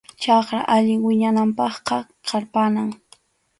Chakra 0.21 0.59
allin 0.75 1.01
wiñananpaqqa 1.09 1.97
qarpanam. 2.27 2.89